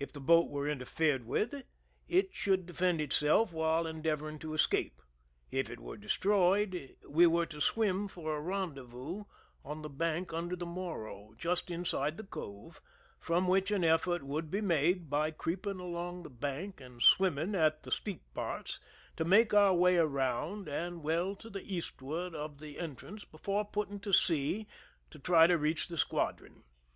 [0.00, 1.54] If the boat were interfered with,
[2.08, 5.00] it should defend itself while endeavoring to escape.
[5.52, 9.26] If it were destroyed, we were to swim for a ren dezvous
[9.64, 12.80] on the bank under the Morro, just inside the cove,
[13.20, 17.84] from which an effort would be made, by creeping along the bank and swimming at
[17.84, 18.80] the steep parts,
[19.16, 24.00] to make our way around and well to the eastward oJ: the entrance before putting
[24.00, 24.66] to sea
[25.10, 26.64] to try to reach the squadron.